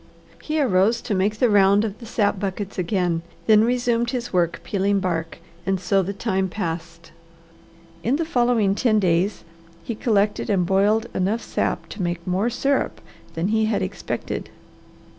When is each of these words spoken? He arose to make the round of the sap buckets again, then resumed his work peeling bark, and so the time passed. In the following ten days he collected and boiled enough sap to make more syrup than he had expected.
He 0.41 0.59
arose 0.59 0.99
to 1.01 1.13
make 1.13 1.37
the 1.37 1.47
round 1.47 1.85
of 1.85 1.99
the 1.99 2.07
sap 2.07 2.39
buckets 2.39 2.79
again, 2.79 3.21
then 3.45 3.63
resumed 3.63 4.09
his 4.09 4.33
work 4.33 4.59
peeling 4.63 4.99
bark, 4.99 5.37
and 5.63 5.79
so 5.79 6.01
the 6.01 6.11
time 6.11 6.49
passed. 6.49 7.11
In 8.01 8.15
the 8.15 8.25
following 8.25 8.73
ten 8.73 8.97
days 8.97 9.43
he 9.83 9.93
collected 9.93 10.49
and 10.49 10.65
boiled 10.65 11.05
enough 11.13 11.43
sap 11.43 11.87
to 11.89 12.01
make 12.01 12.25
more 12.25 12.49
syrup 12.49 12.99
than 13.35 13.49
he 13.49 13.65
had 13.65 13.83
expected. 13.83 14.49